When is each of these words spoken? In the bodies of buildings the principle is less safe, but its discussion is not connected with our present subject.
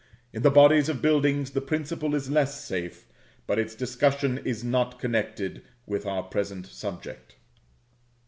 In 0.33 0.41
the 0.41 0.49
bodies 0.49 0.89
of 0.89 0.99
buildings 0.99 1.51
the 1.51 1.61
principle 1.61 2.15
is 2.15 2.27
less 2.31 2.59
safe, 2.65 3.05
but 3.45 3.59
its 3.59 3.75
discussion 3.75 4.39
is 4.39 4.63
not 4.63 4.97
connected 4.97 5.61
with 5.85 6.07
our 6.07 6.23
present 6.23 6.65
subject. 6.65 7.35